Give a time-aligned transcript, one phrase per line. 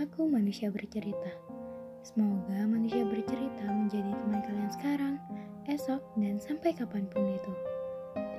[0.00, 1.32] Aku manusia bercerita.
[2.00, 5.14] Semoga manusia bercerita menjadi teman kalian sekarang,
[5.68, 7.52] esok, dan sampai kapan pun itu.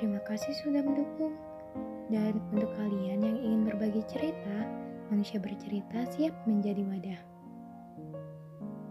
[0.02, 1.38] Terima kasih sudah mendukung.
[2.10, 4.66] Dan untuk kalian yang ingin berbagi cerita,
[5.14, 7.22] manusia bercerita siap menjadi wadah.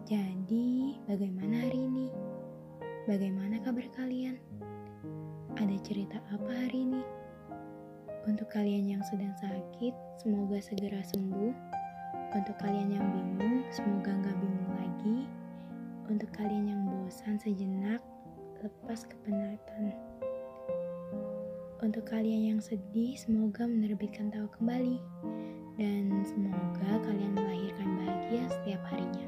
[0.07, 2.07] Jadi, bagaimana hari ini?
[3.11, 4.39] Bagaimana kabar kalian?
[5.59, 7.20] Ada cerita apa hari ini?
[8.31, 9.91] Untuk kalian yang sedang sakit,
[10.23, 11.51] semoga segera sembuh.
[12.31, 15.19] Untuk kalian yang bingung, semoga nggak bingung lagi.
[16.07, 17.99] Untuk kalian yang bosan sejenak,
[18.63, 19.99] lepas kepenatan.
[21.83, 25.03] Untuk kalian yang sedih, semoga menerbitkan tawa kembali.
[25.75, 29.27] Dan semoga kalian melahirkan bahagia setiap harinya.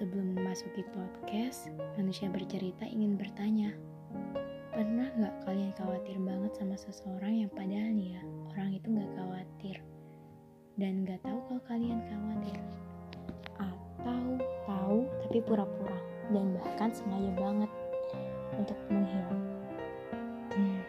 [0.00, 1.68] Sebelum memasuki podcast,
[2.00, 3.76] manusia bercerita ingin bertanya,
[4.74, 8.18] Pernah gak kalian khawatir banget sama seseorang yang padahal ya
[8.50, 9.78] orang itu gak khawatir
[10.74, 12.58] dan gak tahu kalau kalian khawatir
[13.54, 14.34] atau
[14.66, 15.94] tahu tapi pura-pura
[16.34, 17.70] dan bahkan sengaja banget
[18.58, 19.42] untuk menghilang.
[20.58, 20.82] Hmm,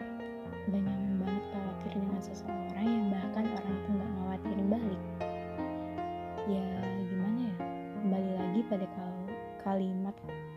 [0.66, 5.02] udah nyaman banget khawatir dengan seseorang yang bahkan orang itu gak khawatirin balik.
[6.50, 6.66] Ya
[7.06, 7.56] gimana ya,
[8.02, 8.86] kembali lagi pada
[9.62, 10.16] kalimat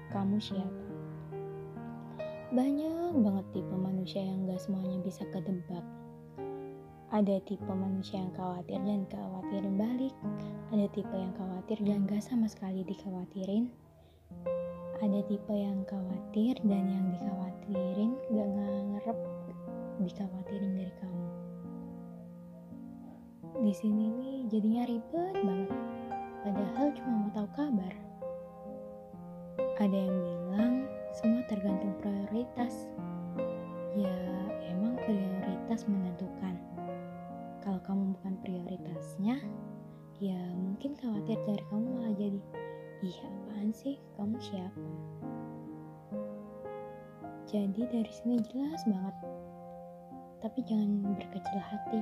[0.09, 0.88] kamu siapa.
[2.49, 5.85] Banyak banget tipe manusia yang gak semuanya bisa kedebak.
[7.13, 10.17] Ada tipe manusia yang khawatir dan khawatirin balik.
[10.73, 13.69] Ada tipe yang khawatir dan gak sama sekali dikhawatirin.
[14.97, 19.17] Ada tipe yang khawatir dan yang dikhawatirin gak ngarep
[20.01, 21.27] dikhawatirin dari kamu.
[23.61, 25.69] Di sini nih jadinya ribet banget.
[26.41, 27.93] Padahal cuma mau tahu kabar.
[29.77, 30.88] Ada yang bilang
[31.19, 32.87] semua tergantung prioritas.
[33.91, 34.15] Ya,
[34.71, 36.55] emang prioritas menentukan.
[37.59, 39.35] Kalau kamu bukan prioritasnya,
[40.23, 42.39] ya mungkin khawatir dari kamu malah jadi,
[43.03, 44.87] ih apaan sih, kamu siapa?
[47.51, 49.15] Jadi dari sini jelas banget.
[50.39, 51.99] Tapi jangan berkecil hati.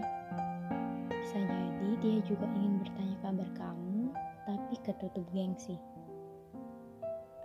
[1.10, 4.14] Bisa jadi dia juga ingin bertanya kabar kamu,
[4.46, 5.82] tapi ketutup gengsi.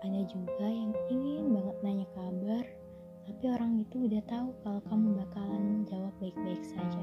[0.03, 2.67] Ada juga yang ingin banget nanya kabar,
[3.23, 7.03] tapi orang itu udah tahu kalau kamu bakalan jawab baik-baik saja.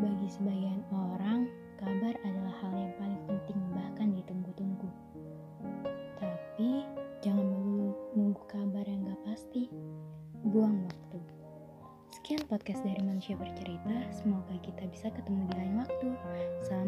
[0.00, 4.88] Bagi sebagian orang, kabar adalah hal yang paling penting bahkan ditunggu-tunggu.
[6.16, 6.88] Tapi
[7.20, 9.68] jangan melulu nunggu kabar yang gak pasti.
[10.48, 11.20] Buang waktu.
[12.16, 14.08] Sekian podcast dari Manusia Bercerita.
[14.16, 16.08] Semoga kita bisa ketemu di lain waktu.
[16.64, 16.79] Salam.